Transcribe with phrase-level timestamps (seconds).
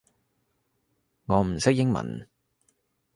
[1.27, 2.27] 我唔識英文